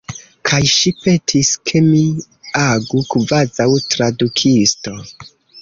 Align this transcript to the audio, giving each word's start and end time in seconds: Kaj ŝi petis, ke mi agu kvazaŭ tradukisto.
Kaj 0.49 0.61
ŝi 0.75 0.91
petis, 1.01 1.51
ke 1.71 1.83
mi 1.89 2.01
agu 2.63 3.05
kvazaŭ 3.13 3.71
tradukisto. 3.93 4.99